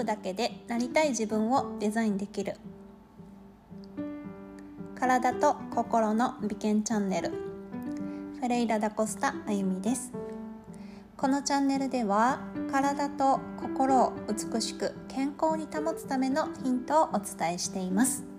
[0.00, 2.56] プだけでなりたい自分をデザインできる。
[4.98, 7.30] 体と心の美健チャンネル。
[7.30, 10.12] フェレイラ・ダ・コスタあゆみです。
[11.18, 12.40] このチャンネルでは
[12.72, 18.29] 体と心を美しく健康に保つためのヒントをお伝えしています。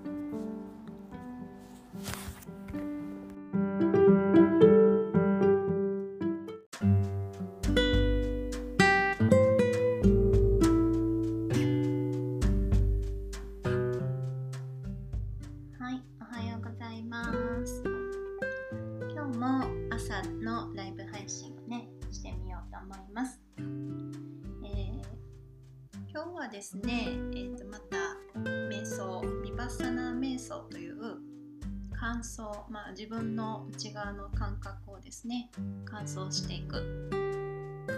[36.32, 37.10] していく。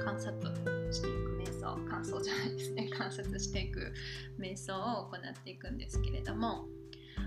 [0.04, 0.34] 観察
[0.92, 1.78] していく瞑想。
[1.90, 3.94] 乾燥じゃないですね観察していく
[4.40, 6.66] 瞑想を行っていくんですけれども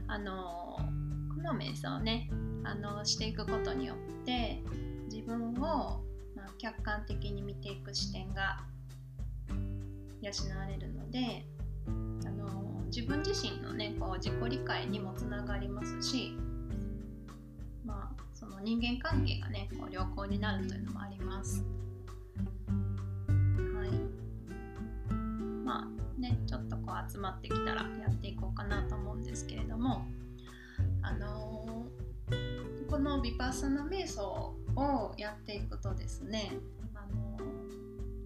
[0.09, 0.77] あの
[1.35, 2.31] この瞑想をね
[2.65, 4.63] あのしていくことによって
[5.11, 6.01] 自分を、
[6.35, 8.61] ま、客観的に見ていく視点が
[10.21, 11.47] 養われるので
[11.87, 16.37] あの自分自身のねこう自己理解にもつながりますし、
[18.37, 21.65] その人間関係がねこう良好になるというのもあります。
[23.75, 23.91] はい
[25.65, 30.05] まあね、ちょっとこう集まってきたらやっていこうかなと思うんですけれども、
[31.01, 36.53] あのー、このヴィパッサナ瞑想をやっていくとですね、
[36.95, 37.45] あのー、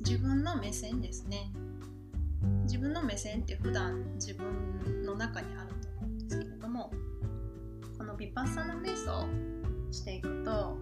[0.04, 1.52] 自分の目線ですね
[2.64, 6.90] 自分の目線って普段自分の中にあると思うんですけれども
[7.96, 9.59] このヴィパッサナ瞑想
[9.92, 10.76] していくと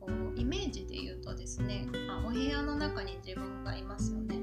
[0.00, 4.36] こうイメージで言うとですねあお部屋の中に自分がいますよね。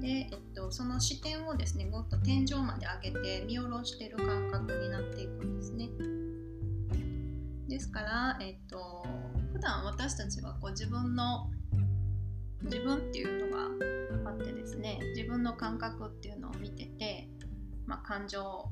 [0.00, 5.88] で、えっと、その視点をですねぐっと天井まで上げて見下ろしてる感覚になっていくんですね。
[7.68, 9.04] ですから、えっと、
[9.52, 11.50] 普段私たちはこう自分の
[12.62, 17.28] 自分っていうのがあってですね自分の感覚っていうのを見てて、
[17.86, 18.68] まあ、感情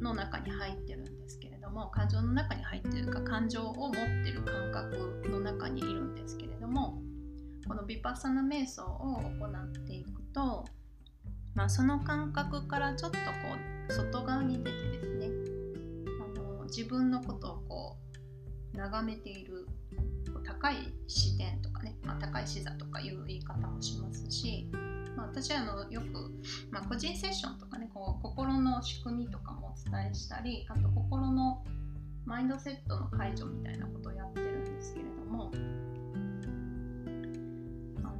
[0.00, 3.94] の中に入ってるんですけども感情の中に入ってるか感情を持っ
[4.24, 7.00] てる感覚の中にいるんですけれども
[7.66, 10.64] このヴィパッサナ瞑想を行っていくと、
[11.54, 13.22] まあ、その感覚からちょっとこ
[13.88, 15.26] う外側に出てですね
[16.20, 17.96] あの自分のことをこ
[18.74, 19.66] う眺めている
[20.44, 24.68] 高い視点とかね、まあ、高い視座とかいう言い方もしますし、
[25.22, 26.32] まあ、私はあのよく、
[26.72, 31.62] まあ、個人セッションとかねこう心の仕組みとかもお伝えしたりあと心の
[32.26, 35.52] マインドセットの解除みたいなことをやってるんですけれども
[38.02, 38.16] あの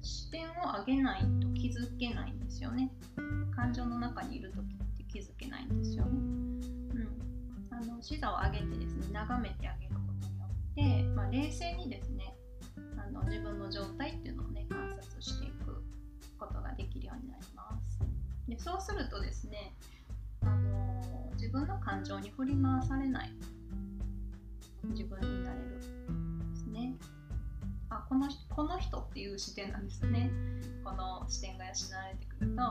[0.00, 0.52] 視点を
[0.86, 2.90] 上げないと気づけないんですよね。
[3.54, 7.08] 感情の中にいる時って気づけないんですよね、うん、
[7.70, 9.88] あの視座を上げてですね眺めてあげ
[10.78, 12.36] で、まあ、冷静にですね
[12.96, 14.57] あの自分の状態っていうのをね
[17.18, 18.00] になります。
[18.48, 19.74] でそうするとですね
[20.42, 23.32] あの自分の感情に振り回されない。
[24.84, 25.80] 自分になれる。
[25.80, 26.94] ですね。
[27.90, 30.30] あこのこの人っていう視点なんですね。
[30.84, 32.62] この視点が養われてくると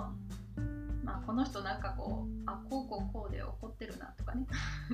[1.08, 4.46] まあ、この人なんかこうあこうこうこうで怒ってるなとかね。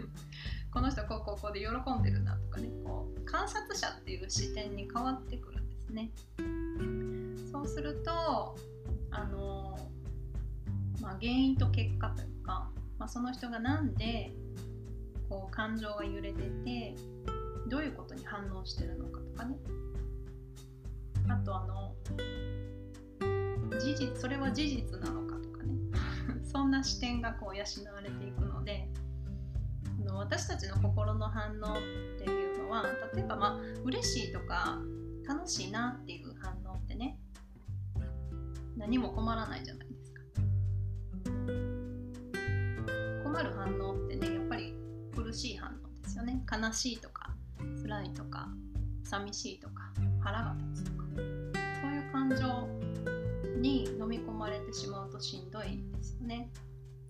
[0.71, 2.69] この人こうこうこうで喜んでるなとかね。
[2.85, 6.11] こう観察者っていう視点に変わってくるんですね。
[7.51, 8.55] そうすると
[9.13, 9.77] あの、
[11.01, 14.31] まあ、原因と結果というか、まあ、その人が何で
[15.29, 16.95] こう感情が揺れてて
[17.67, 19.55] どういうことに反応してるのかとかね。
[21.29, 21.95] あとあの
[23.79, 25.73] 事実それは事実なのかとかね。
[26.43, 27.63] そんな視点がこう養
[27.93, 28.89] われていくので
[30.01, 31.57] あの私たちの心の反応っ
[32.17, 34.79] ていうのは例えばまあ嬉しいとか
[35.27, 36.32] 楽しいなっていう
[38.83, 40.21] 何も困らないじゃないですか。
[43.23, 44.75] 困る反応ってねやっぱり
[45.15, 46.43] 苦しい反応ですよね。
[46.51, 47.33] 悲しいとか
[47.81, 48.49] 辛いとか
[49.05, 51.03] 寂しいとか腹が立つとか。
[51.15, 51.21] そ
[51.87, 52.67] ういう感情
[53.61, 56.51] に飲み込まれてしまうとしんどいですよね。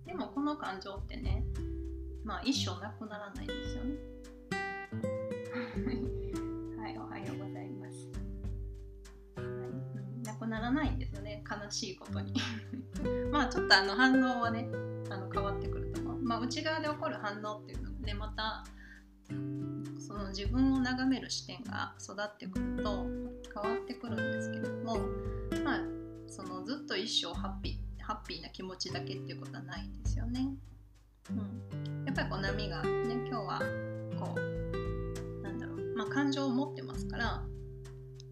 [0.05, 1.43] でもこの感情ってね
[2.23, 4.12] まあ一生なくならないんですよね。
[10.47, 11.43] なくならないんですよね。
[11.49, 12.33] 悲しいことに。
[13.31, 14.67] まあちょっとあの反応はね
[15.09, 18.63] あの変わってくると思う、まあ、内側で起こる反応っていうのもねまた
[19.99, 23.05] その自分を眺める視点が育ってくると
[23.61, 24.99] 変わってくるんですけども
[25.63, 25.81] まあ
[26.27, 30.49] そのずっと一生ハッピーハッピーな気持ちだけっていうことはないんですよね。
[31.29, 33.59] うん、やっぱりこう波がね今日は
[34.19, 37.43] こうなんだろうまあ感情を持ってますから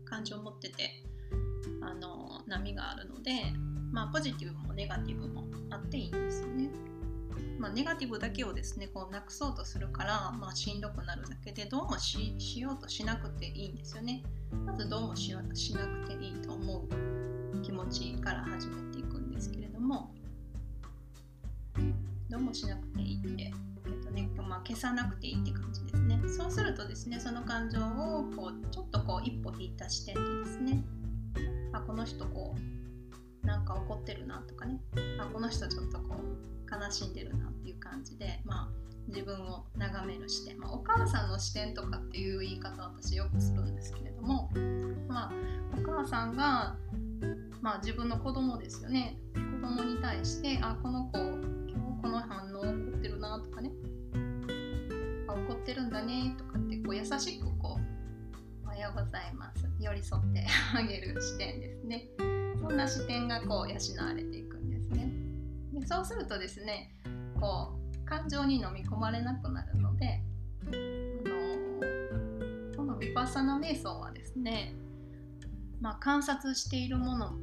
[0.04, 1.06] 感情を持ってて
[1.82, 3.32] あの波があるので
[3.92, 6.70] まあポジティブもネガティブもあっていいんですよね。
[7.60, 14.24] まあ、ネガティブだけをですねこうなくそうとするから、まあ、しんどくなるだけでどうもしようとしなくていいんですよね。
[14.66, 15.54] まずどうもしなく
[16.08, 20.12] ていいと思う気持ちから始めていくんですけれども
[22.30, 23.54] どうもしなくていいって、
[23.86, 26.20] えっとねまあ、消さなくていいって感じですね。
[26.28, 30.84] そうするとですねその感情をこうちょっとこう一歩引いた視点でですね
[31.74, 32.56] あこの人こ
[33.44, 34.80] うなんか怒ってるなとかね。
[35.20, 44.50] あこの人ちょっとこう悲しんでるなっていう感じで、まあ、自分を眺める視点、まあ、お母さんの視点とかっていう言い方私よくするんですけれども、
[45.08, 45.32] まあ、
[45.78, 46.78] お母さんが、
[47.62, 49.18] まあ、自分の子供ですよね。
[49.34, 53.72] 子供に対してあこの子今日この反応怒ってるなとかね。
[55.28, 57.51] あ怒ってるんだねとかってこう優しく
[58.82, 59.70] ようございます。
[59.80, 60.46] 寄り添って
[60.76, 62.08] あげる視点ですね。
[62.60, 65.12] そんな視点がこう養われていくんですね。
[65.80, 66.92] でそうするとですね
[67.40, 70.24] こう感情に飲み込まれなくなるので
[72.76, 74.74] このヴィパッサナ瞑想はですね、
[75.80, 77.34] まあ、観察しているもの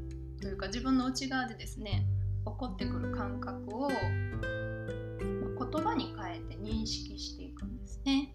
[0.41, 2.05] というか自分の内側でですね
[2.44, 8.34] 起こってくる感覚を、言葉に変えて認識していくんですね。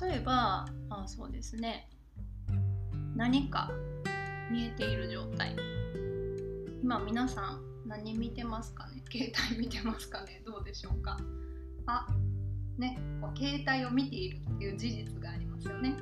[0.00, 1.90] 例えばあそうですね。
[3.14, 3.70] 何か
[4.50, 5.56] 見えている状態。
[6.82, 9.02] 今皆さん何見てますかね？
[9.10, 10.42] 携帯見てますかね？
[10.44, 11.16] どうでしょうか？
[11.86, 12.06] あ
[12.76, 15.94] ねこう携帯を見ているっていう事実がありますよね、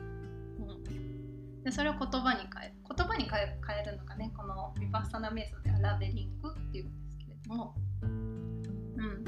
[0.58, 7.74] うん、でそれを言葉に変える言葉に変え変えるのがねこのヴィパッサナ瞑想ではラベリングっていうんですけれども。
[8.02, 9.24] うん。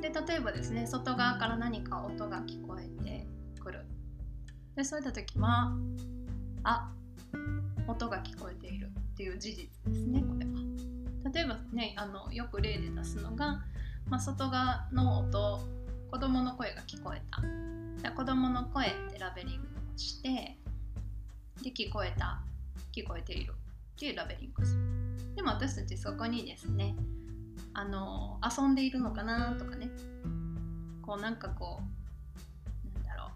[0.00, 3.26] で例えばですね外側から何か音が聞こえて
[3.58, 3.86] くる。
[4.76, 5.72] でそういった時は
[6.64, 6.92] あ
[7.86, 10.52] 音が聞こえているっていう事実ですねこれは。
[11.32, 13.64] 例えばねあのよく例で出すのが、
[14.08, 15.60] まあ、外側の音
[16.10, 17.42] 子供の声が聞こえた。
[18.00, 20.58] じゃ子供の声ってラベリングをして
[21.62, 22.42] で聞こえた。
[22.94, 23.52] 聞こえている
[23.96, 25.34] っていうラベリングする。
[25.34, 26.94] でも私たちそこにですね
[27.72, 29.90] あの遊んでいるのかなとかね。
[31.02, 33.30] こうなんかこうなんだろう。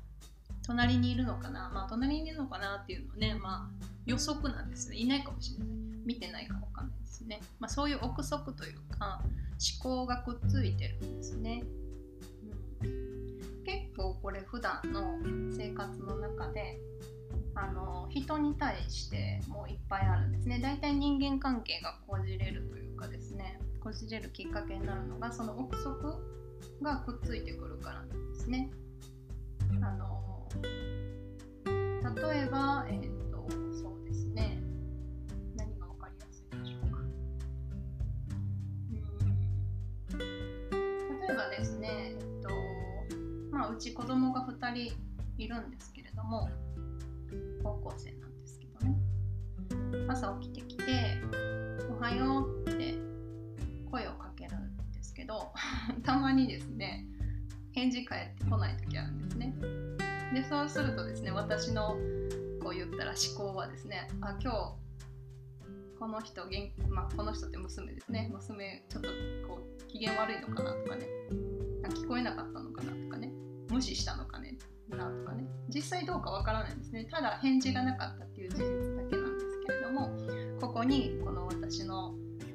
[0.62, 1.70] 隣にいるのかな。
[1.74, 4.96] まあ隣にいるのかなっていうのをねまあ予測なんですね。
[4.96, 5.68] いないかもしれない。
[6.08, 9.20] 見てないかわかんないですね、まあ、そういう憶測というか
[9.82, 11.64] 思考がくっついてるんですね、
[12.82, 15.18] うん、結構これ普段の
[15.54, 16.78] 生活の中で
[17.54, 20.60] あの人に対してもいっぱいあるんですね。
[20.60, 23.60] 大体人間関係がこじれるというかですね。
[23.80, 26.14] こじれるきっかけになるのがその憶測
[26.80, 28.70] がくっついてくるからなんですね。
[29.82, 30.48] あの
[31.66, 33.17] 例えば、えー
[41.30, 42.48] えばですね、えっと
[43.50, 44.92] まあうち子供が2人
[45.36, 46.48] いるんですけれども
[47.62, 48.96] 高校生なんですけどね。
[50.08, 50.84] 朝起きてきて
[51.90, 52.98] 「おはよう」って
[53.90, 55.52] 声をかけるんですけど
[56.02, 57.06] たまにですね
[57.72, 59.54] 返事返ってこない時あるんですね。
[60.34, 61.96] でそうするとですね私の
[62.62, 64.88] こう言ったら思考はですねあ今日
[65.98, 68.30] この人元まあ、この人って娘ですね。
[68.32, 69.08] 娘ちょっと
[69.48, 71.06] こう機嫌悪いのかなとかね。
[71.88, 73.32] 聞こえなかったのかなとかね。
[73.68, 74.56] 無視したのかね。
[74.90, 75.46] なとかね。
[75.68, 77.06] 実際どうかわからないんですね。
[77.10, 80.10] ただ返事がなかったっていう事実だけなんですけれども
[80.60, 82.14] ここにこの私の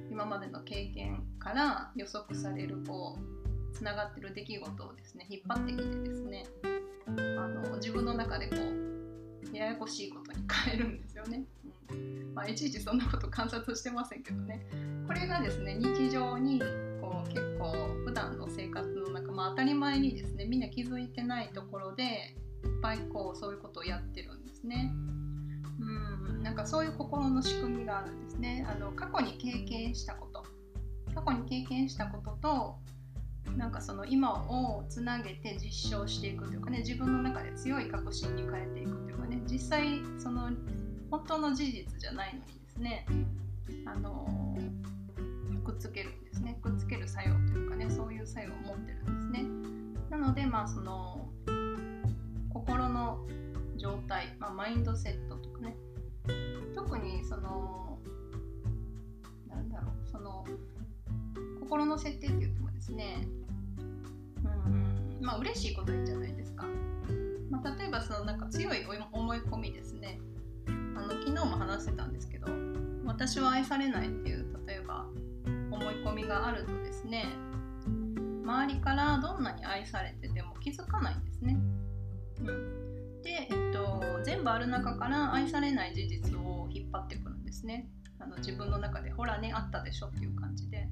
[0.10, 6.46] 今までの経験から予測されるこうつながってる出来事をですね引っ張ってきてですね
[7.08, 7.12] あ
[7.48, 11.44] の自分の中でこうややこしいことに変えるんですよね、
[12.34, 14.66] まあ、いちいちそんなこと観察してませんけどね
[15.08, 16.60] これがですね日常に
[17.00, 17.72] こう結構
[18.06, 24.92] 普段の生活の中、まあ、当たり前にですねみんな気づいてないところでいっぱいこうそういうことをやってるんですね。
[25.80, 28.66] うんなんかそういう心の仕組みがあるんですね。
[28.70, 30.44] あの過去に経験したこと
[31.14, 32.76] 過去に経験したことと
[33.58, 40.50] なんかその今をつなげて実証していくというかね自分の中で強い確信に変えていくというかね実際その
[41.14, 43.06] 本当の事実じゃないのにですね
[43.86, 44.58] あの
[45.64, 46.58] くっつけるんですね。
[46.60, 49.46] くっつける作用というかねそういう作用を持ってるんですね。
[50.10, 51.30] なのでまあその
[52.52, 53.28] 心の
[53.78, 55.76] 状態、まあ、マインドセットとかね。
[56.74, 58.00] 特にその
[59.48, 60.44] なんだろうその
[61.60, 63.28] 心の設定って言ってもですね
[64.44, 66.66] うんまあ嬉しいこといいじゃないですか、
[67.52, 68.78] まあ、例えばそのなんか強い
[69.12, 70.20] 思い込みですね。
[70.96, 72.48] あの昨日も話してたんですけど
[73.06, 75.06] 私は愛されないっていう例えば
[75.72, 77.26] 思い込みがあるとですね
[78.44, 81.58] 周りからどんなに愛されてても気づかないんですね。
[82.42, 87.90] うん、で、えっと、全部ある中から愛されない事実を引っ張ってくるんですね。
[88.20, 90.88] あの自分の中でほらねあったでしょっていう感じで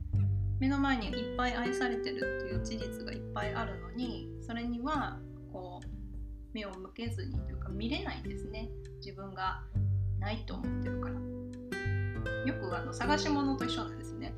[0.60, 5.18] 目の前にいっぱい愛されてるっていう事実がいっぱいあるのにそれには
[5.54, 5.88] こう
[6.54, 9.64] 目を向けずにというか見れないんですね自分が
[10.22, 11.16] ないと思ってるから。
[12.46, 14.34] よくあの探し物と一緒なんですね。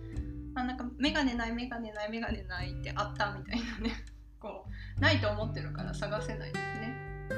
[0.56, 3.92] あなんかメガネないメガネないメガネないってあったみたいなね。
[4.40, 4.66] こ
[4.98, 6.98] うないと思ってるから探せないですね。
[7.30, 7.36] う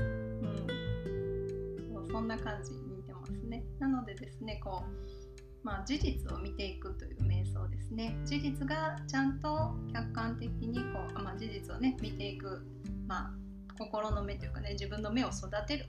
[1.92, 1.94] ん。
[1.94, 3.64] そうそんな感じに似てますね。
[3.80, 8.18] なのでですねこうまあ事実を見ていくという瞑想ですね。
[8.26, 12.66] 事実がちゃんと客観的にこう、まあ、事実をね見ていく
[13.08, 13.34] まあ
[13.78, 15.86] 心の目というかね自分の目を育てる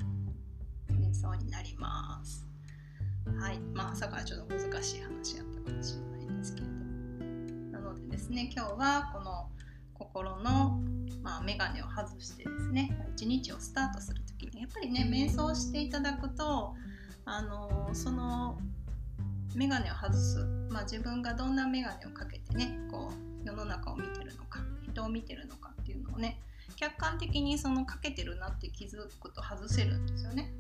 [0.91, 2.46] 瞑想になります。
[3.35, 6.73] はいまあ朝からちょっと難しい話やったかもしれないんですけれど
[7.73, 9.49] なのでですね今日はこの
[9.95, 10.81] 心の、
[11.23, 16.75] まあ、眼鏡を外してですね一日をスタートする時にやっぱりね瞑想していただくと
[17.25, 18.59] あのその
[19.55, 20.39] 眼鏡を外す、
[20.71, 26.41] まあ、自分がどんな眼鏡をかけてねこう世の中を見てるのか人を見てるのかっていうのをね
[26.77, 30.53] 客観的にそのかけてるなって気づくと外せるんですよね。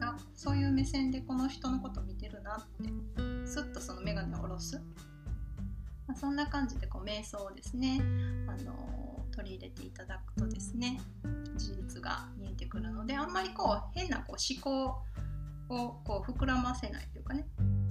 [0.00, 4.80] あそういう目線でこの人のこと見てるなってスッとその眼鏡を下ろす
[6.06, 8.00] まあ、そんな感じでこう瞑想をですね、
[8.46, 11.00] あの取り入れていただくとですね
[11.56, 15.02] 事実が見えてくるのであんまりこう変なこう思考
[15.68, 17.46] をこう膨らませないというかね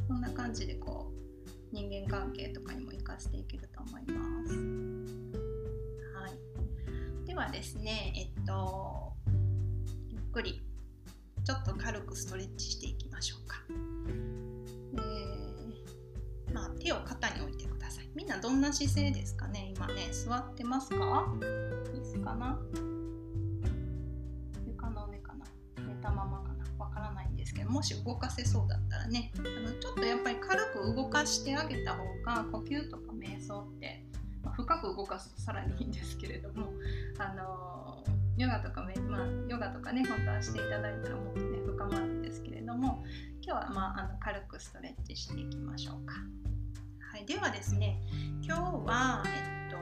[0.07, 4.53] そんな感じでこう人間関係とかにも活かしていけると思います。
[6.13, 9.13] はい、ではですねえっと
[10.09, 10.62] ゆっくり
[11.43, 13.57] ちょっと軽くストレッチしていきましょうか。
[14.95, 18.09] えー、まあ、手を肩に置いてください。
[18.15, 19.73] みんなどんな姿勢ですかね？
[19.75, 21.27] 今ね座ってますか？
[21.93, 22.59] 椅子かな？
[24.65, 25.45] 床の上かな？
[25.85, 26.65] 寝たままかな？
[26.77, 34.05] わからないんですけどもし動かせそうだったらねあのちょっとやっぱり軽く動かしてあげた方が呼吸とか瞑想って、
[34.41, 36.73] まあ、深く動かすとさらにいいんですけれども
[37.19, 37.92] あの
[38.37, 43.03] ヨガとかめ、まあ、ヨガとかね本当はしていただいたらもっとね深まるんですけれども
[43.41, 46.15] 今日は、まあ、あの軽くストレッチしていきましょうか。
[47.11, 48.01] はい、ではですね
[48.41, 49.77] 今日は、えっと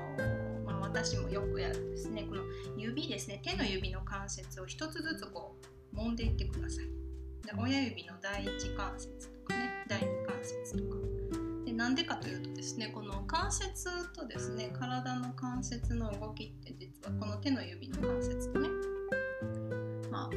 [0.65, 2.41] まあ、私もよくやるですねこの
[2.75, 5.55] 指ですね手の指の関節を一つずつこ
[5.93, 11.00] う揉んでいってくださいで親指の第一関節とかね第二関節とか
[11.71, 18.67] でなんでかというとですねこの関節とですね体の関節の動きって実はこの手の指の関節とね
[20.11, 20.29] まあ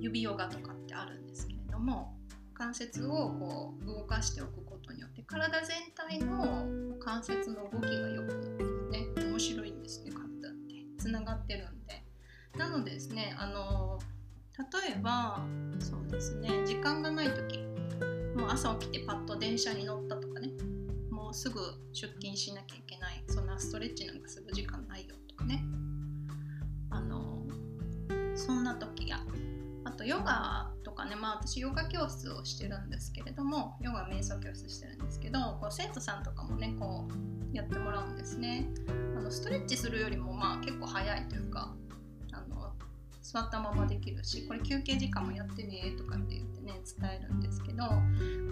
[0.00, 2.14] 指ヨガとかってあるんですけれども
[2.54, 9.30] 関節をこう動かしておくことによって体全体の関節の動きが良くなるんですね。
[9.30, 10.74] 面白いんですね体って。
[10.98, 12.04] つながってるんで。
[12.56, 13.98] なのでですねあの
[14.58, 15.40] 例えば
[15.80, 17.68] そうですね時間がない時
[18.38, 20.07] もう朝起きてパッと電車に乗ったとかね
[21.28, 21.60] もうすぐ
[21.92, 25.62] 出勤しなきゃいけないそんなストレッチなんかする時間ないよとかね。
[26.88, 27.42] あの
[28.34, 29.20] そんな時や
[29.84, 38.66] あとヨガとかねまあ私ヨガ教室をしてるんですけれどもヨガ瞑想教室してるんですけどこう生徒さんとかもねこうやってもらうんですね。
[39.14, 41.74] あのストレッチするよりもまあ結構早いというか
[42.32, 42.72] あの
[43.20, 47.94] 座ったままできるしこれ休憩時間もやってねとかって言ってね伝えるんですけどこ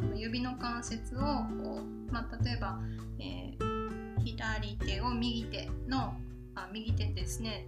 [0.07, 2.81] の指の関節をこう、まあ、例えば、
[3.21, 6.15] えー、左手を右手の
[6.55, 7.67] あ右手ですね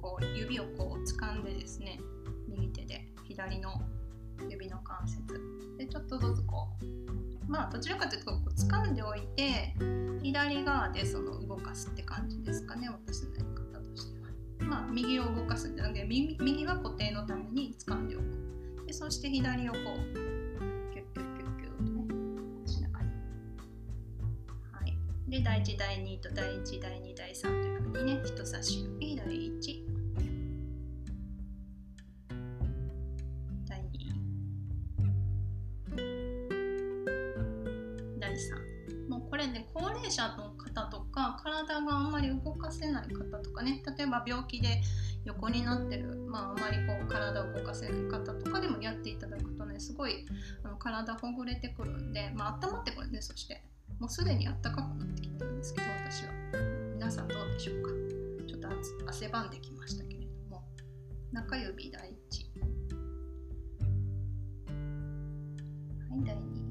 [0.00, 1.98] こう指をこう掴んでですね
[2.48, 3.80] 右手で左の
[4.48, 5.40] 指の関節。
[5.78, 9.74] でちょっとずつこうまあどちらかというとこう掴んでおいて
[10.22, 14.28] 左側でその動かすって感じですかね私のやり方としては。
[14.68, 18.45] まあ右を動かすんじゃなくて右は固定のために掴んでおく。
[18.98, 19.82] そして左をこう
[20.90, 22.00] キュッキュッキュッキュッとね
[22.64, 24.96] こしながらはい。
[25.28, 29.96] で第1第2と第1第2第3というふうにね人差し指第1
[39.76, 44.80] 高齢者の方とか体があんまり動かせない方とかね例えば病気で
[45.26, 50.24] 横になってる、まあ、あまりこう体を動かせない方とかでもやっていただくとねすごい
[50.62, 53.62] あの体ほぐれてくるんで、まあ温まってくるねそして。
[53.98, 56.32] もうすでにあったかくなってきてるんですけど私は。
[56.94, 57.90] 皆さんどうでしょうか。
[58.46, 58.68] ちょっと
[59.08, 60.62] 汗ばんできましたけれども。
[61.32, 62.14] 中指第1
[66.10, 66.65] はい第2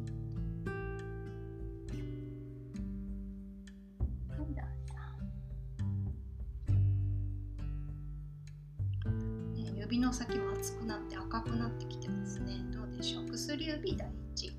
[9.86, 12.58] 指の先も熱くなって赤くなってきてますね。
[12.74, 13.26] どうでしょう？
[13.30, 14.52] 薬指第一。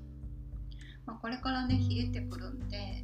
[1.05, 3.03] まあ、これからね冷えてくるんで、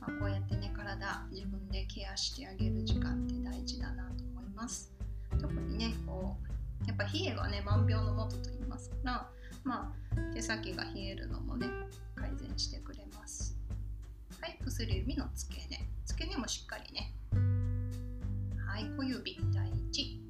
[0.00, 4.94] まあ、こうやってね体自分でケアしてあげる時間って大事だなと思います。
[5.38, 6.38] 特にねこ
[6.84, 9.28] うやっぱ冷えはね万病のもとと言いますから
[9.62, 11.66] まあ手先が冷えるのもね
[12.14, 13.58] 改善してくれます。
[14.40, 15.86] はい薬指の付け根。
[16.06, 17.12] 付け根もしっかりね。
[18.66, 20.27] はい小指第1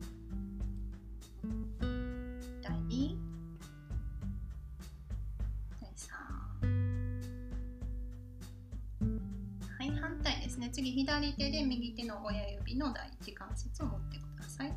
[10.22, 10.70] 第2ね。
[10.72, 14.74] 次左手で右手の親指の第一関節を持ってください。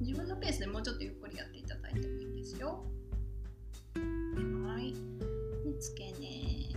[0.00, 2.84] 自分のペースでもうちょっとゆっくりやっていただいてもいいですよ。
[3.94, 4.94] はい。
[5.64, 6.70] で付け根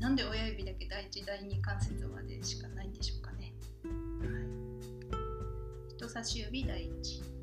[0.00, 3.17] なんで親指だけ第一第二関節までしかないんでしょうか、
[6.08, 7.37] 人差し指第1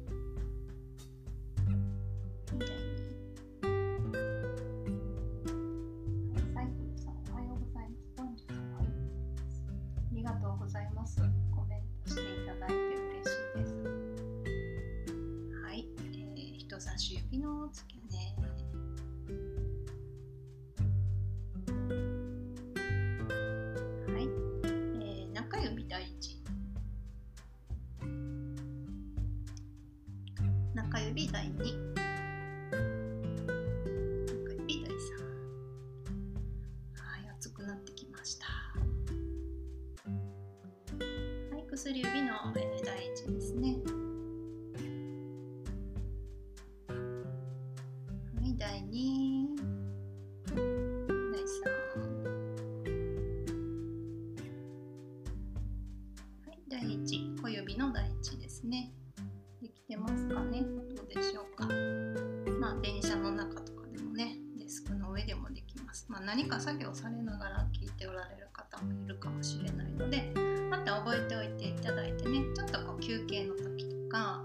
[65.95, 70.33] ます、まあ、何か作業されながら聞いておられる方もいるかもしれないので
[70.69, 74.43] また覚えておいていただいてねちょっとこう休憩の時とか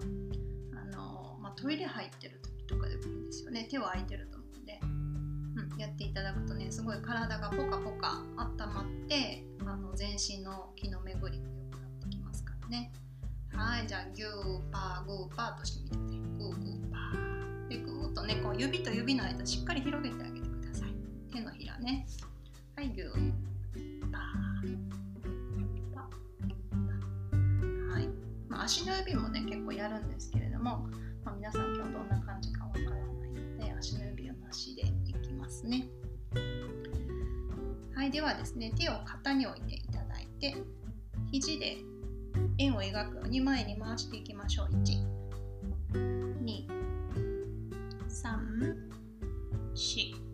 [0.73, 3.67] あの、まあ、トイレ入ってる時とかでもいいんですよね。
[3.69, 4.79] 手は空いてると思うんで、
[5.73, 12.93] うん、やっていただくとねすごい体がポカポカ温まってあの全身の気の巡りが良くなってきますからね。
[13.53, 17.69] はいじゃあギューパーグーパーとしてみてねグーグーパー。
[17.69, 20.31] でグーッとねこう指と指の間しっかり広げてあげて。
[20.31, 20.39] ください
[21.31, 22.07] 手のひらね。
[22.77, 23.33] はいギュー。
[24.11, 24.21] パー
[25.95, 28.09] パーはい、
[28.49, 30.88] まあ、足の指もね結構やるんですけれども、
[31.25, 35.87] まあ、皆さん今日どんな感じかわからないので足の指をなしでいきますね。
[37.95, 40.57] はいではですね手を肩に置いていただいて
[41.31, 41.79] 肘で
[42.59, 44.66] 円を描くように前に回していきましょう。
[44.75, 45.07] 1
[45.93, 46.66] 2
[48.09, 48.90] 3
[49.75, 50.30] 4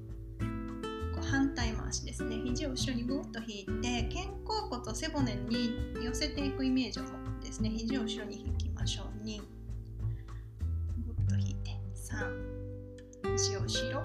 [1.31, 2.37] 反対回しですね。
[2.45, 5.71] 肘を後ろにぐっと引いて肩甲骨を背骨に
[6.03, 9.27] 寄せていくイメージを持ってですね肘を後ろに引きましょう。
[9.27, 11.71] 2ぐっと引いて。
[11.95, 14.03] 3肘を後ろ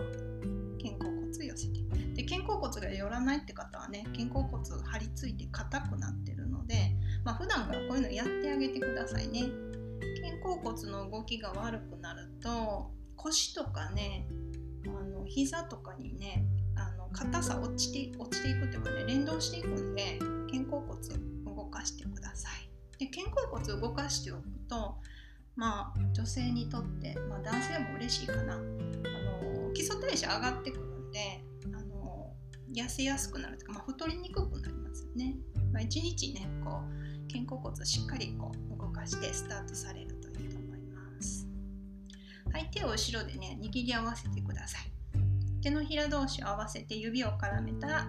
[0.82, 1.82] 肩甲骨寄せて。
[2.16, 9.44] で肩甲骨が寄らないって方はね肩甲骨が張り付いて硬くなってるのでまあ、普段からこういうのやってあげてくださいね。
[10.22, 14.26] 肩甲骨の動きが悪くなると腰とかね
[14.86, 16.46] あの膝とかにね
[17.14, 20.20] 硬さ落ちて落ちていくというかね連動していくんで
[20.52, 22.72] 肩甲骨動かしてください。
[22.98, 24.96] で肩甲骨を動かしておくと
[25.56, 28.54] まあ女性にとって、まあ、男性も嬉しいかな。
[28.54, 31.44] あの基礎代謝上がってくるんで
[31.74, 32.34] あの
[32.74, 35.36] 痩せやすくなるとか、まあ、太りにくくなりますよね、
[35.74, 41.48] まあ、1日ねこう肩甲骨をしっかりこう動かしてスタートされるといいと思います。
[42.52, 45.01] はい手を後ろでね握り合わせてください。
[45.62, 48.08] 手のひら同士を合わせて指を絡めたら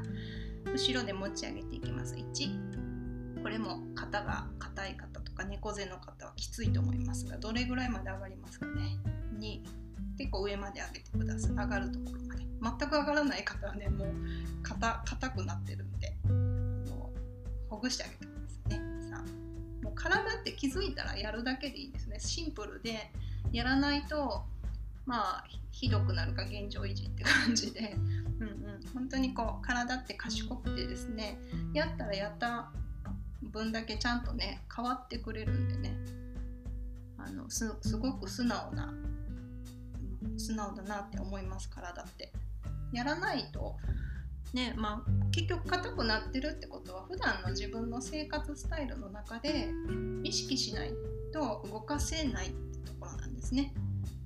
[0.72, 2.14] 後ろで持ち上げていきます。
[2.14, 8.98] 1これも肩が硬い方とか猫背の方はきついと思いますがどれぐらいまで上がりますかね。
[9.38, 9.60] 2
[10.16, 11.50] 結構上まで上げてください。
[11.50, 12.42] 上がるところまで。
[12.62, 14.08] 全く上がらない方はねもう
[14.62, 16.16] 肩硬くなってるんで
[17.68, 18.84] ほぐしてあげてくださいね。
[19.80, 22.20] 3もう体って気づいたらやるだけでいいですね。
[22.20, 23.10] シンプルで
[23.50, 24.44] やらないと
[25.04, 27.96] まあひどくなるか現状維持って感じで、
[28.38, 31.38] うんうん、本当にこう体って賢くてですね
[31.74, 32.70] やったらやった
[33.42, 35.96] 分だけちゃんとね変わってくれるんでね
[37.18, 37.66] あのす
[37.98, 38.92] ごく素直な
[40.36, 42.32] 素直だなって思います体って。
[42.92, 43.76] やらないと
[44.52, 49.70] ねまあ、結局硬くなってるってことは普段の自分の生活スタイルの中で
[50.22, 50.92] 意識しない
[51.32, 53.72] と動かせないってところなんですね。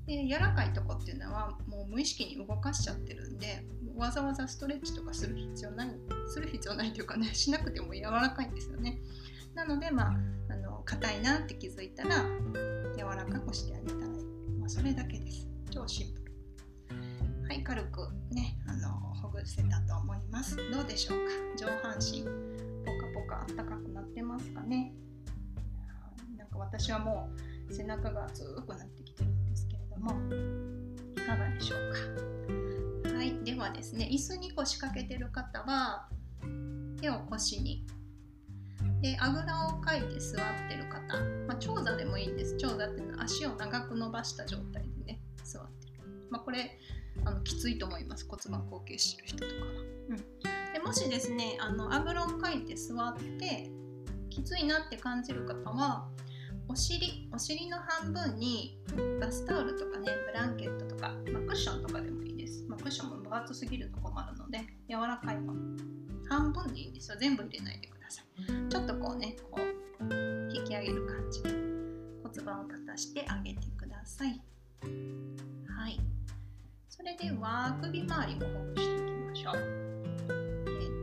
[0.07, 3.67] で柔らかいとこっていうのはもう無意識に動かしちゃってるんで
[3.97, 5.91] わざわざストレッチとかする必要ない
[6.29, 9.01] する必要ないというかねしなくても柔らかいんですよね。
[9.55, 10.15] なのでまあ
[10.53, 12.25] あの硬いなって気づいたら
[12.97, 14.25] 柔らかくしてあげたらいい、
[14.61, 15.49] まあ、それだけです。
[15.71, 16.27] 超シンプル。
[17.49, 20.57] はい軽くねあのほぐせたと思います。
[20.71, 21.19] どうでしょう
[21.57, 21.67] か？
[21.67, 22.23] 上半身
[22.85, 24.93] ポカポカあったかくなってますかね？
[26.37, 27.31] なんか私はも
[27.69, 29.03] う背中が熱くなって
[30.07, 30.13] も
[31.17, 33.17] いかがでしょうか。
[33.17, 36.09] はいではですね椅子に腰掛けてる方は
[37.01, 37.85] 手を腰に。
[39.03, 41.01] であぐらをかいて座ってる方、
[41.47, 42.57] まあ、長座でもいいんです。
[42.57, 46.79] 長座っていうのは足を長く伸ばした状態でね座ってる、まあ、これ
[47.25, 48.27] あのきついと思います。
[48.29, 49.71] 骨盤後傾してる人とかは、
[50.11, 53.71] うん、でもしですねあのあぐらをかいて座って
[54.31, 56.09] きついなって感じる方は
[56.69, 58.79] お尻お尻の半分に
[59.21, 65.61] バスタオルとかねブランケットとか、まあ、クッションとかでもいいです、まあ、クッションも分厚すぎると困るので柔らかいもの。
[66.29, 67.17] 半分でいいんですよ。
[67.21, 68.69] 全部入れないでください。
[68.69, 70.05] ちょっとこうねこう
[70.53, 71.43] 引き上げる感じ。
[71.43, 71.51] で
[72.23, 74.41] 骨盤を立たしてあげてください。
[75.69, 76.01] はい。
[76.89, 79.55] それでは首周りもほぐしていきましょう。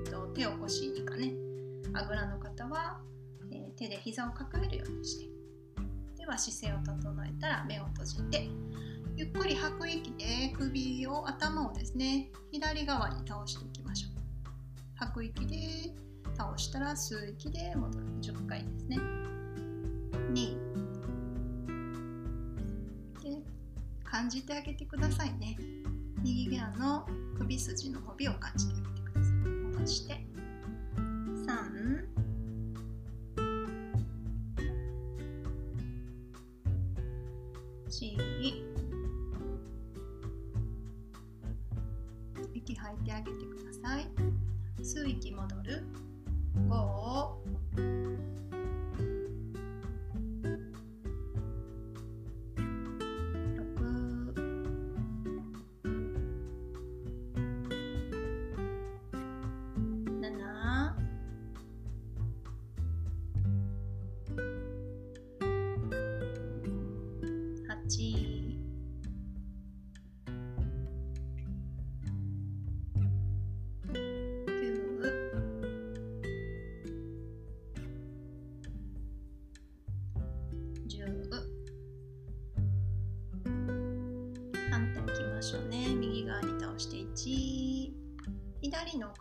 [0.05, 1.33] え、っと手を腰にかね、
[1.93, 2.99] あぐらの方は、
[3.51, 5.29] えー、手で膝を抱えるようにして、
[6.23, 8.47] では姿勢を整えたら目を閉じて、
[9.17, 14.11] ゆっくり吐く息で首を頭をですね、左側に倒していきましょう。
[14.95, 15.57] 吐く息で
[16.37, 18.97] 倒したら吸う息で戻る10回ですね。
[20.31, 20.55] 2
[23.21, 23.43] で
[24.05, 25.57] 感じてあげてくださいね。
[26.23, 27.05] 右側の
[27.37, 29.33] 首筋の伸びを感じてあげてください
[29.73, 30.32] 戻して
[37.93, 38.17] 息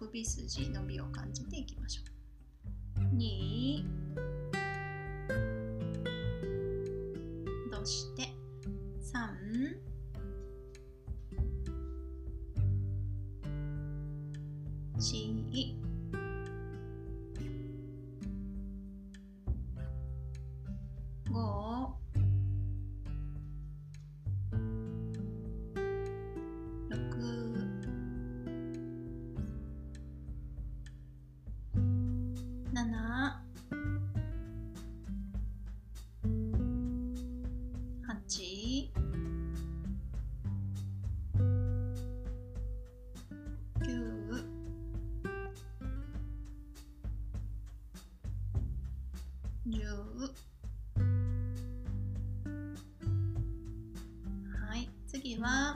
[0.07, 2.12] 首筋伸びを感じていきましょう。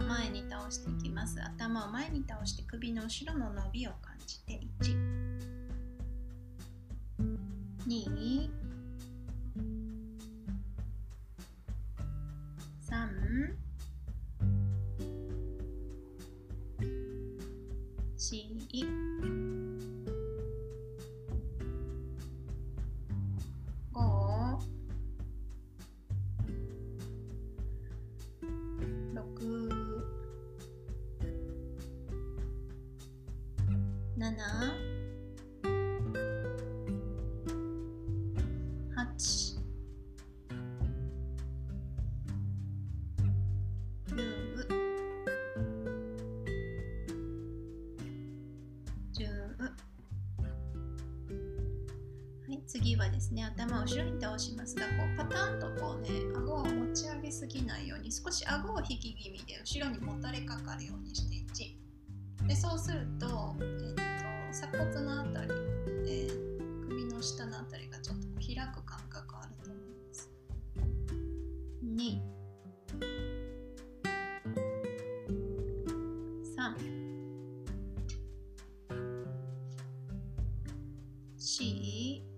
[0.06, 1.42] 前に倒していきます。
[1.42, 5.36] 頭を前に倒して首の後ろの伸びを感じて1
[7.86, 8.50] 2
[81.46, 82.35] 起。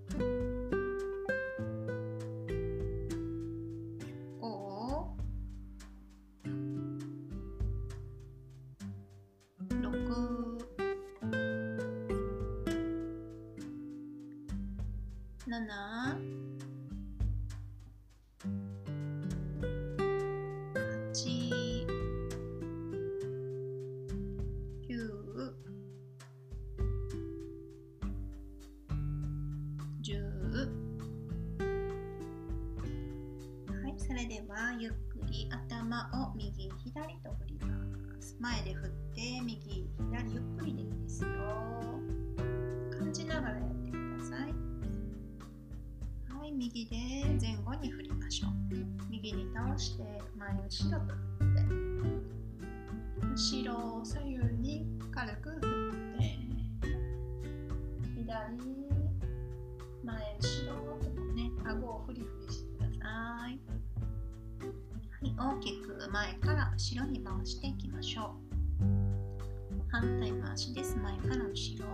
[36.84, 37.68] 左と振りま
[38.20, 41.28] す前で振って右左ゆっくりでいいですよ。
[42.98, 44.54] 感じながらやってください。
[46.38, 46.96] はい、右で
[47.40, 48.50] 前後に振りましょう。
[49.10, 50.04] 右に倒して
[50.36, 51.14] 前後ろと。
[51.37, 51.37] 振
[66.98, 68.34] ろに回していきましょ
[68.80, 68.84] う。
[69.90, 70.96] 反対回しです。
[70.96, 71.86] 前から後ろ。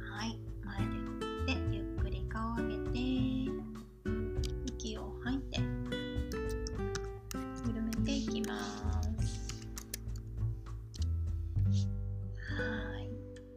[0.00, 0.38] はい。
[0.64, 2.98] 前で振ってゆっくり顔を上げて。
[4.66, 5.60] 息を吐いて。
[7.66, 8.84] 緩めていきます。
[12.44, 13.10] はい。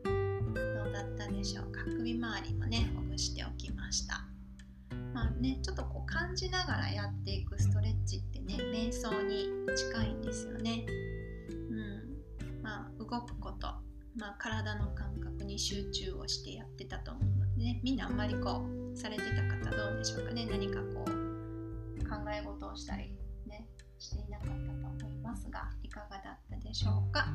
[0.04, 0.10] ど
[0.90, 1.84] うだったでしょうか？
[1.86, 4.26] 首周りもねほぐしておきました。
[5.14, 10.86] まあねちょっとこう感じながらやっていくストレッチって瞑想に近いんですよね。
[11.50, 12.62] うん。
[12.64, 13.68] まあ動くこと。
[14.16, 17.80] まあ体の感覚に集中をしてやってたと思うのでね。
[17.84, 20.46] みんなあんまりこうされてた方どうでしょうかね。
[20.50, 23.14] 何かこう考え事をしたり
[23.46, 23.68] ね
[24.00, 24.54] していなかった
[25.00, 27.28] と思いますがいかがだったでしょうか。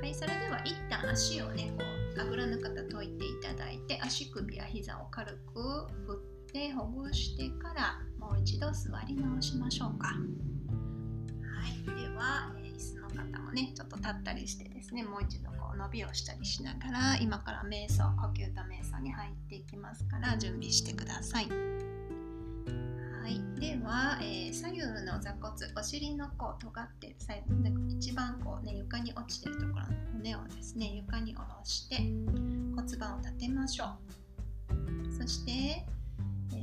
[0.00, 1.84] はい、それでは一旦足をね、こ
[2.16, 10.08] うあぐらの方解いていただいて、足首や膝を軽く振ってでほぐしてからもう一度座り直しましょうか。
[10.08, 10.14] は
[11.68, 21.44] い、では、えー椅子の方もね、ちょっと立ったりしてですね、もう一度こう伸びをしたりしながら、今から瞑想、呼吸と瞑想に入っていきますから、準備してください。
[21.44, 21.50] は
[23.28, 27.54] い、では、えー左右の座骨お尻のこう尖って最後
[27.90, 35.86] 一番こう、ね、床に落ちてるところの骨をですね床に下ろして骨盤を立てましょうそして、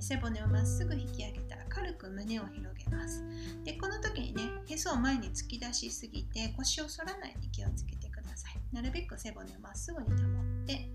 [0.02, 3.24] 背骨をまっすぐ引き上げたら軽く胸を広げます。
[3.64, 8.76] でこの時にねへそを前に突き出しすぎて腰を反らないように気をつけてください。
[8.76, 10.20] なるべく背骨をまっすぐに保っ
[10.66, 10.90] て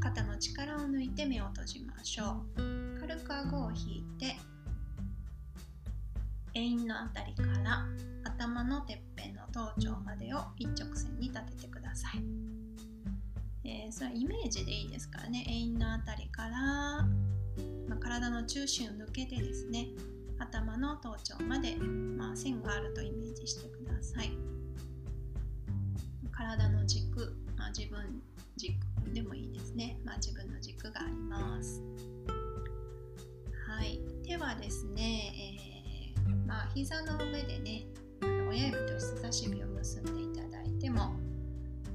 [0.00, 3.00] 肩の力を抜いて目を閉じましょう。
[3.00, 4.36] 軽く顎を引いて
[6.54, 7.84] 円のあたりから
[8.24, 12.22] 頭のてっぺんの頭頂までを一直線に立ててください、
[13.64, 15.44] えーそれはイメージでいいですからね。
[15.48, 17.06] 円のあたりから、
[17.88, 19.88] まあ体の中心を抜けてですね
[20.38, 24.32] 頭の頭頂まで、まあ、線があるとイメージしてください。
[26.32, 28.20] 体の軸、まあ、自分
[28.56, 28.74] 軸
[29.12, 31.80] でもいいですね、まあ、自分の軸があります。
[33.68, 34.00] はい。
[34.26, 35.74] ではですね、えー
[36.46, 37.84] まあ膝の上でね
[38.22, 41.14] あの親指と人差し指を結んでいただいても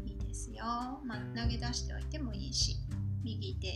[0.06, 0.66] いいですよ、
[1.06, 2.76] まあ、投げ出しておいてもいいし
[3.24, 3.68] 右手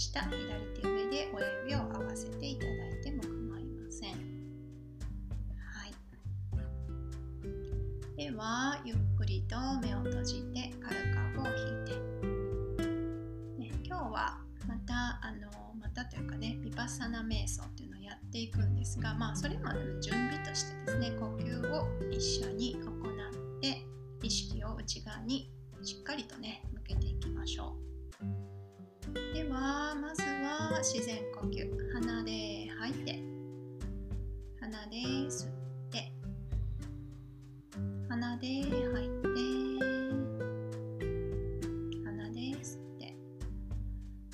[0.00, 4.14] 下左手上で親指を合わせていただいても構いません。
[4.14, 5.92] はい。
[8.16, 11.92] ではゆっくりと目を閉じて軽く顎を引いて、
[13.58, 23.84] ね、今日はまたあのまたというかねビパッサナ瞑想っていうのをやっていくんですがまあそれまでの準備としてですね呼吸を一緒に行って
[24.22, 27.89] 意識を内側にしっかりとね向けていきましょう。
[29.34, 31.68] ではまずは自然呼吸。
[31.92, 33.20] 鼻で吐いて
[34.60, 34.96] 鼻で
[35.28, 35.50] 吸っ
[35.90, 36.12] て
[38.08, 39.30] 鼻で吐いて
[42.04, 43.16] 鼻で吸って。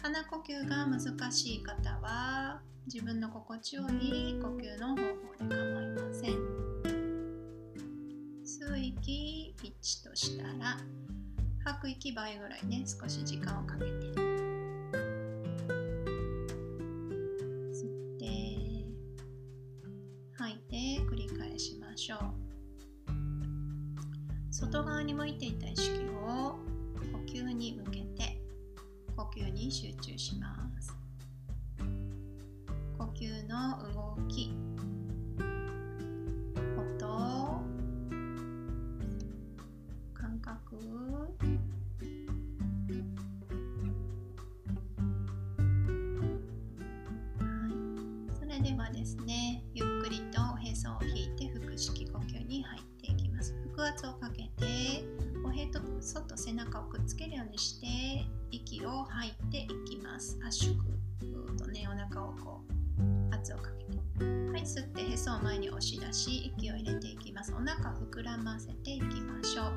[0.03, 5.03] 鼻呼吸が難しい方は自分の心地よい呼吸の方法
[5.39, 6.31] で構いません。
[8.45, 10.79] 吸う息1としたら
[11.65, 14.26] 吐く息倍ぐらいね少し時間をかけて。
[21.97, 22.19] ましょう。
[24.51, 26.59] 外側に向いていた意識を
[27.11, 28.39] 呼吸に向けて
[29.17, 30.95] 呼吸に集中します。
[32.99, 34.51] 呼吸の動き
[59.09, 60.39] 吐いていきます。
[60.47, 60.77] 圧縮
[61.59, 63.97] とねお腹をこう圧をかけて。
[64.19, 67.53] はい吸ってへそを前に押し出し息を入れていきます。
[67.53, 69.73] お腹膨らませていきましょう。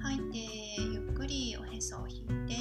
[0.00, 0.38] 吐いて
[0.80, 2.54] ゆっくりおへそを引いて。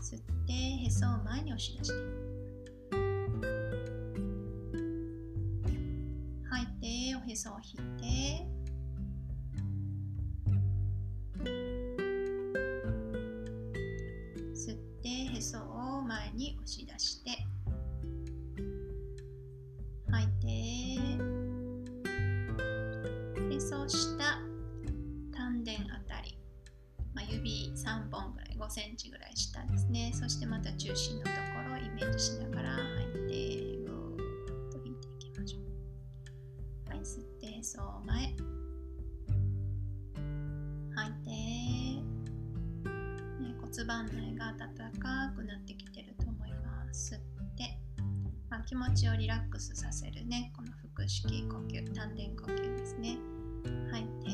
[0.00, 1.94] 吸ってへそを前に押し出して。
[6.50, 7.83] 吐いておへそを引い
[43.84, 44.54] 骨盤内が温
[44.98, 47.20] かくなってきてると思います吸っ
[47.54, 47.78] て、
[48.48, 50.52] まあ、気持ちをリラックスさせるね。
[50.56, 53.18] この腹式呼吸丹田呼吸ですね。
[53.90, 54.28] 吐いて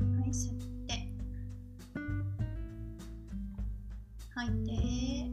[0.00, 1.12] はい吸って。
[4.34, 5.25] 吐いて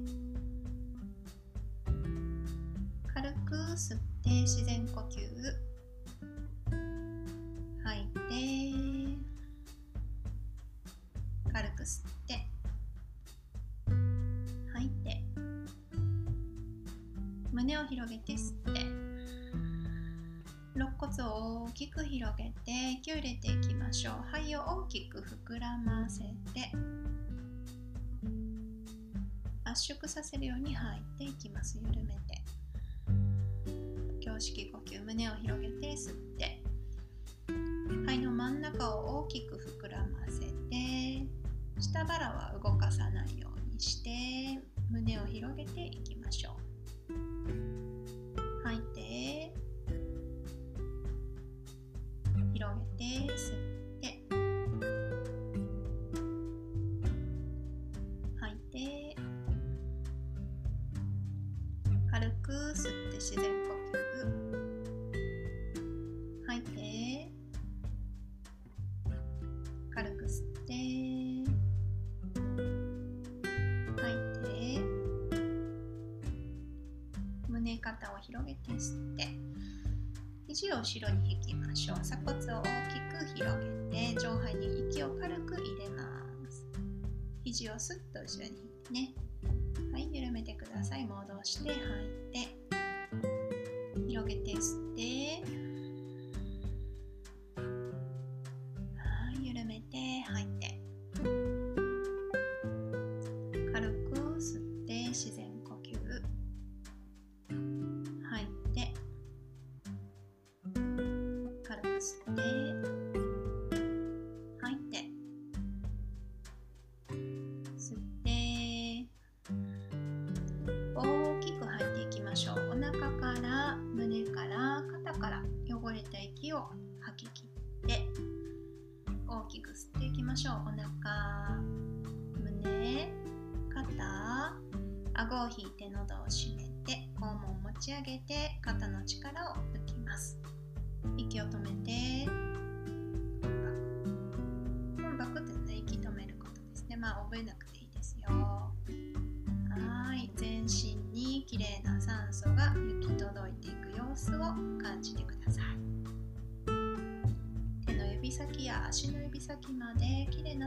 [17.74, 18.82] 胸を広げて吸って
[20.76, 24.14] 肋骨を大きく広げて息を入れていきましょう。
[24.32, 26.28] 肺を大きく膨らませて
[29.64, 31.80] 圧縮させるように吐いていきます。
[31.80, 32.42] 緩めて。
[34.24, 36.62] 胸式呼吸胸を広げて吸って
[38.06, 41.26] 肺の真ん中を大きく膨らませて
[41.80, 46.13] 下腹は動かさないようにして胸を広げていきまし
[77.64, 79.28] 胸肩を広げて吸って
[80.50, 82.00] 肘を後ろに引きましょう。
[82.02, 86.04] 鎖骨を大きく広げて上背に息を軽く入れま
[86.52, 86.68] す。
[87.44, 89.14] 肘をスッと後ろに引いてね。
[89.94, 91.06] はい緩めてください。
[91.06, 92.50] 戻して吐いて。
[94.10, 95.33] 広げて吸って。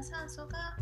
[0.07, 0.77] 酸素が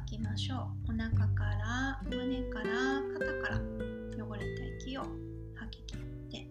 [0.00, 0.56] 吐きましょ
[0.88, 0.92] う。
[0.92, 2.64] お腹から胸から
[3.18, 5.02] 肩から汚れた息を
[5.56, 5.98] 吐き切っ
[6.30, 6.48] て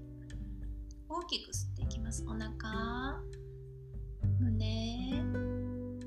[1.08, 3.20] 大きく吸っていきますお腹
[4.39, 5.24] 胸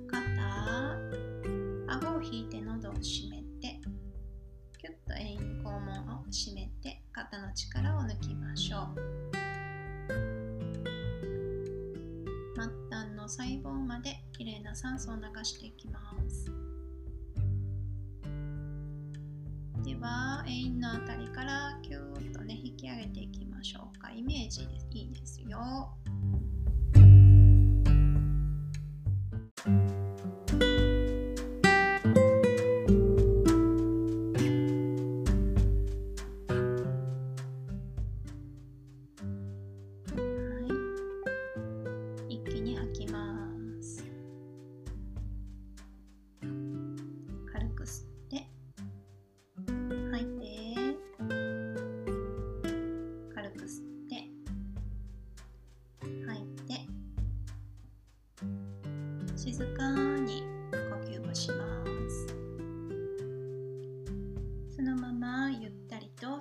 [0.06, 0.18] 肩
[1.88, 3.80] 顎を引いて喉を締めて
[4.78, 9.32] キュッと円咽肛門を締めて肩の力を抜きましょう
[12.54, 16.61] 末端の細胞まできれいな酸素を流していきます
[20.52, 24.10] メインのあたりからキューッとね引き上げていきましょうか。
[24.10, 25.96] イメージでいいですよ。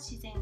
[0.02, 0.34] 自然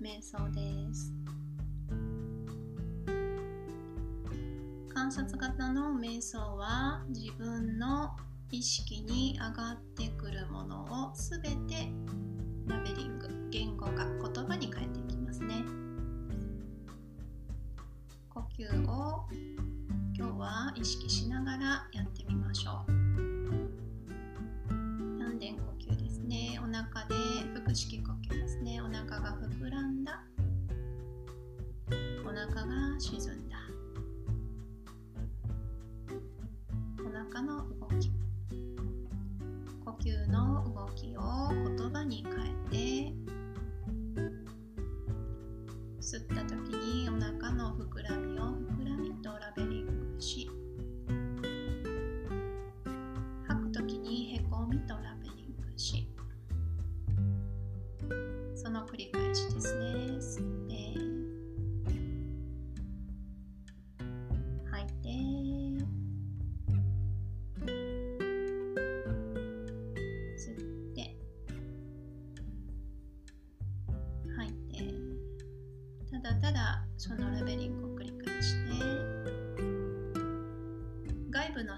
[0.00, 0.60] 瞑想で
[0.94, 1.12] す。
[4.94, 8.10] 観察型の瞑想は自分の
[8.50, 11.88] 意識に上がってくるものをすべて
[12.66, 13.37] ラベリング。
[46.00, 49.67] 吸った時にお腹の膨らみを膨らみとラベル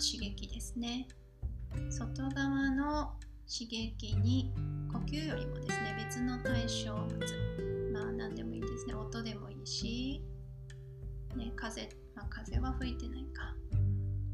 [0.01, 1.07] 刺激ですね。
[1.91, 3.13] 外側の
[3.47, 4.53] 刺激に
[4.93, 7.19] 呼吸よりもですね別の対象物。
[7.93, 8.95] まあ何でもいいですね。
[8.95, 10.25] 音でもいいし、
[11.37, 13.55] ね、風、まあ、風は吹いてないか、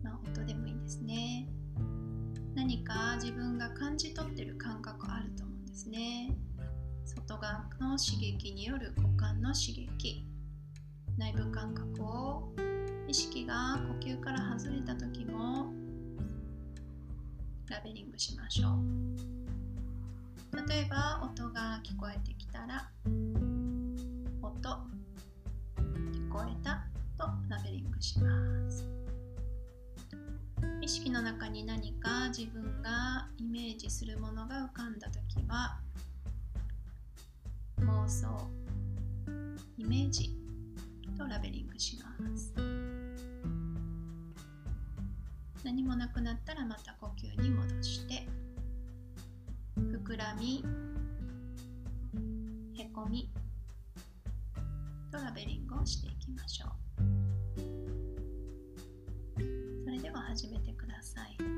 [0.02, 1.48] まあ、音でもいいですね。
[2.54, 6.34] 何か自分が感じ取ってる感覚あると思うんですね。
[7.04, 10.26] 外側の刺激による五感の刺激。
[11.18, 12.52] 内部感覚を
[13.08, 15.72] 意識が呼吸から外れた時も
[17.68, 20.56] ラベリングしましょう。
[20.68, 22.90] 例えば音が聞こえてきたら
[24.42, 24.68] 音
[25.70, 26.84] 聞こえた
[27.16, 28.28] とラベリングしま
[28.70, 28.88] す。
[30.80, 35.78] 意識の中に何か自分がイメージするものが浮かんだ時は
[37.80, 38.50] 妄想
[39.78, 40.34] イメージ
[41.16, 42.85] とラベリングします。
[45.64, 48.26] 何もなくなったらまた呼吸に戻して
[49.76, 50.64] 膨らみ
[52.78, 53.30] へこみ
[55.10, 56.70] トラベリングをしていきましょう。
[59.84, 61.55] それでは始めてください。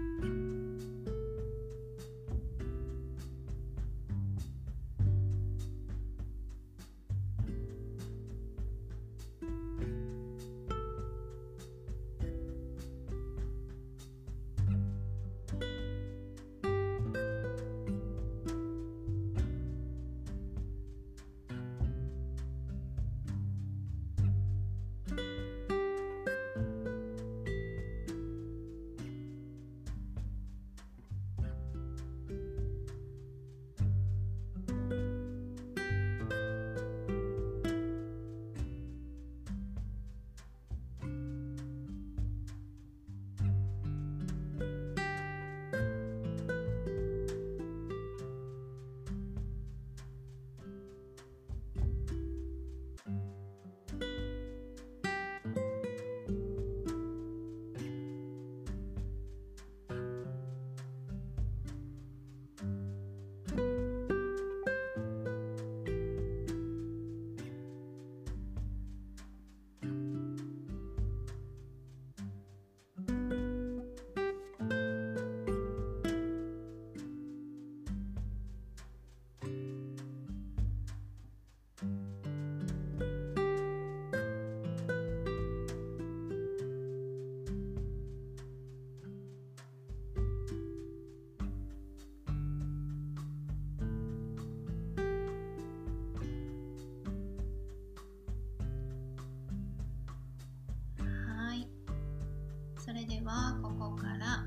[102.88, 104.42] それではここから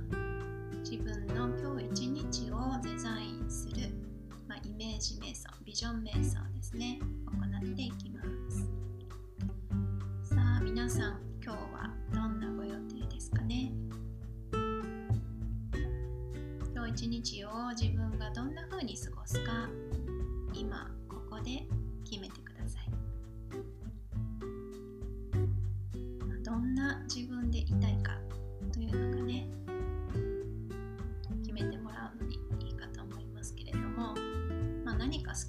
[0.80, 3.92] 自分の今日一日をデザインする、
[4.48, 6.98] まあ、イメージ瞑想ビジョン瞑想ですね。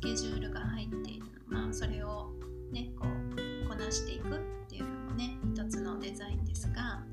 [0.02, 2.32] ケジュールが入っているの、まあ、それを
[2.72, 7.04] ねこうこなしていくっていうのもね一つのデザインですが、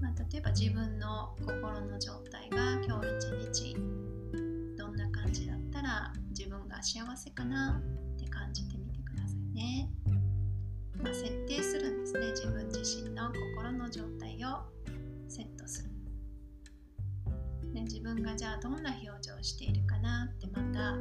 [0.00, 3.76] まあ、例えば自分の心の状態が今日一日
[4.76, 7.80] どんな感じだったら自分が幸せかな
[8.16, 9.88] って感じてみてくださいね。
[11.00, 12.30] まあ、設定するんですね。
[12.30, 14.64] 自分自身の心の状態を
[15.28, 15.90] セットする。
[17.72, 20.96] で自分がじゃあどんな表情をしているかなってまた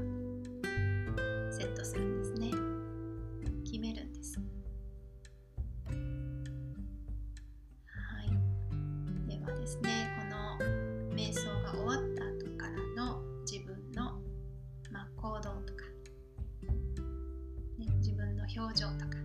[9.65, 10.15] ですね。
[10.15, 13.19] この瞑想が終わった後からの
[13.51, 14.21] 自分の、
[14.91, 15.85] まあ、行動とか、
[17.79, 19.17] ね、自分の表情とか。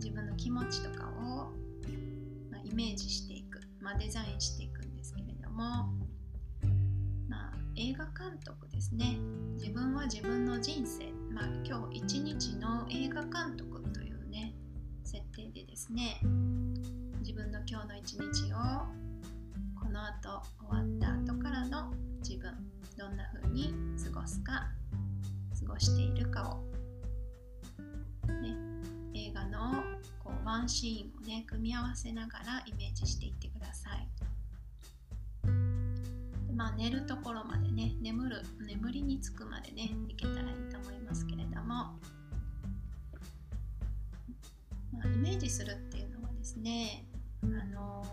[0.00, 1.52] 自分の気持ちとかを、
[2.50, 5.54] まあ、イメージしていく、まあ、デザインしていくんですけれども、
[7.28, 9.16] まあ、映画監督ですね。
[9.60, 14.56] 自分は自分の人生、まあ、今日一日の映画監督というね
[15.04, 16.20] 設定でですね。
[17.32, 18.56] 自分の今日の一日を
[19.82, 22.52] この後終わった後からの自分
[22.98, 23.72] どんな風に
[24.04, 24.68] 過ごすか
[25.58, 28.54] 過ごしているかをね
[29.14, 29.82] 映画の
[30.22, 34.06] こうワンシーンをね組み合わせながらイメージしていってください。
[36.54, 41.94] まあ寝るところまでね眠る眠りにつくまでねいけたらいいと思いますけれども、ま
[45.02, 47.06] あ、イメージするっていうのはですね
[47.44, 48.04] あの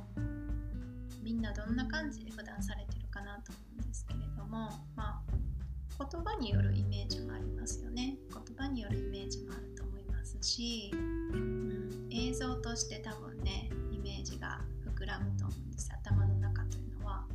[1.21, 5.21] みんなどんな感じで普段されてるかなと思うんですけれどもまあ
[5.99, 8.15] 言葉によるイメージもありますよね。
[8.31, 14.61] 言葉によるイメージもあると思いますし、うん、映像として多分ねイメージが
[14.97, 15.91] 膨らむと思うんです。
[15.91, 17.25] 頭の中というのは。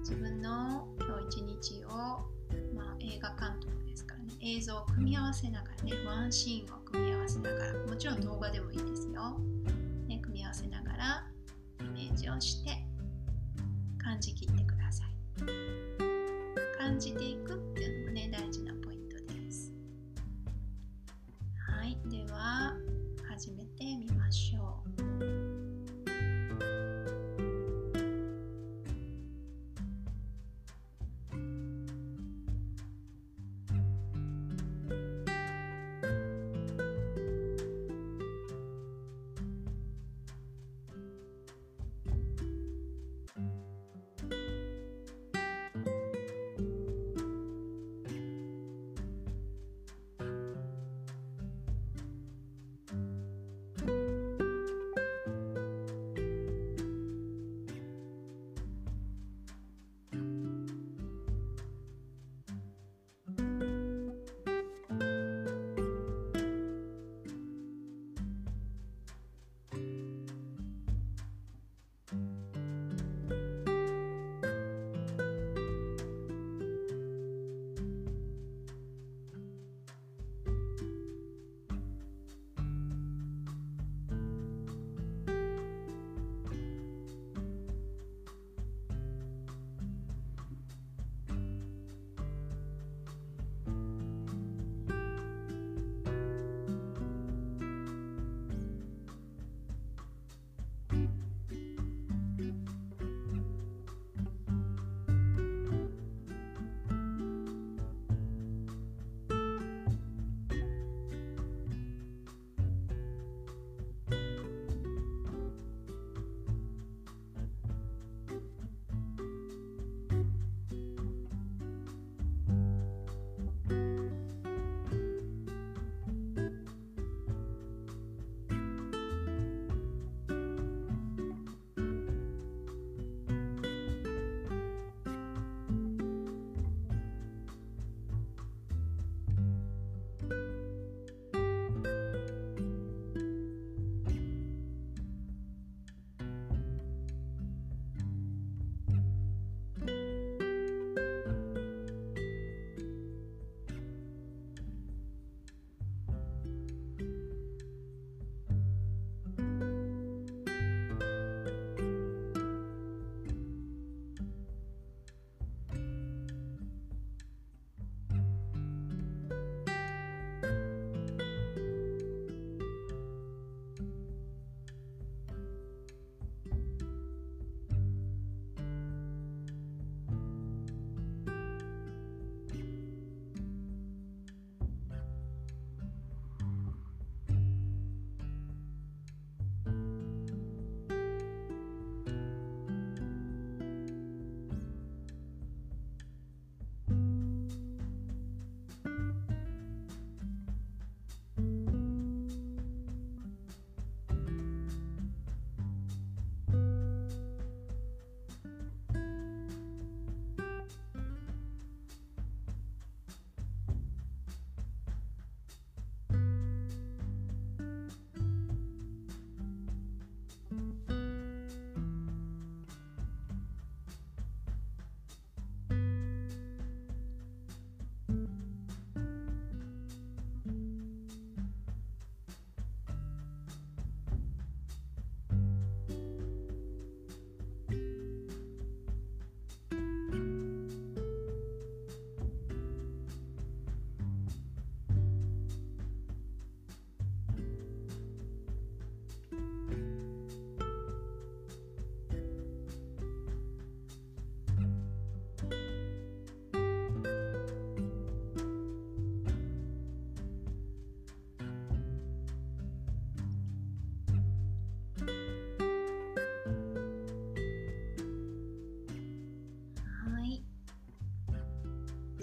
[0.00, 1.88] 自分の今日一日を、
[2.74, 4.32] まあ、映画監督ですからね。
[4.40, 9.38] 映像を組み合わせながらねワンシーンを組み合わせながらもちろん動画でもいいですよ、
[10.06, 11.24] ね、組み合わせながら
[11.80, 12.70] イメージをして
[14.02, 15.08] 感じきってください。
[16.78, 17.77] 感じていく。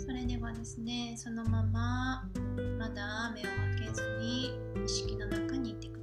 [0.06, 2.30] それではですねそのまま
[2.78, 3.44] まだ目を
[3.78, 4.52] 開けずに
[4.86, 5.95] 意識の中にいてください。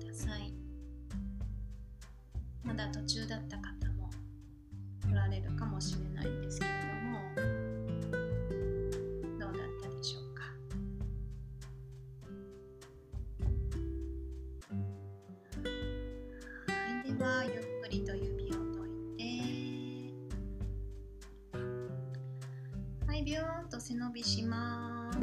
[23.33, 25.19] ビューンと背伸びします。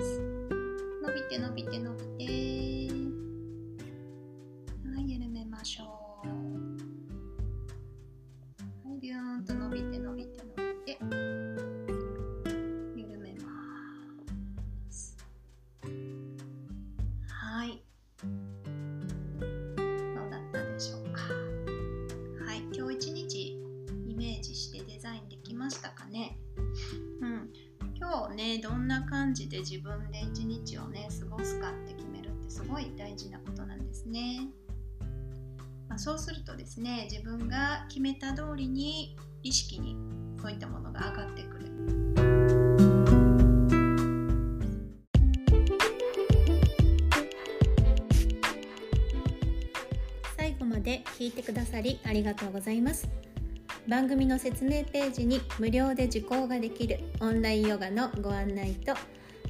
[1.03, 3.08] 伸びて伸びて伸びて。
[39.49, 39.97] 意識に
[40.39, 41.65] そういったものが上がってくる。
[50.37, 53.09] 最後まで聞いてくださりありがとうございます。
[53.87, 58.93] 番組の説明ページに無料で受講ができるオンラインヨガのご案内と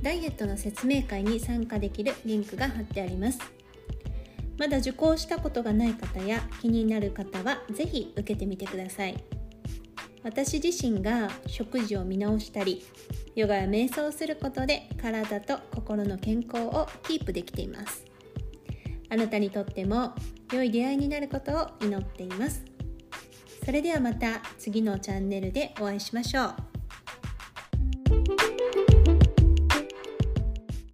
[0.02, 3.40] ダイエットの説明会に参加できるリンクが貼ってあります。
[4.58, 9.22] まだ受講したことがない方や気になる方は是非受けてみてください。
[10.24, 12.86] 私自身が食事を見直したり
[13.36, 18.06] ヨガや瞑想をすることで体と心の健康をキープできています。
[19.10, 20.14] あなたにとっても
[20.54, 22.64] 良い出会いになることを祈っています。
[23.66, 26.69] それではまた次のチャンネルでお会いしましょう。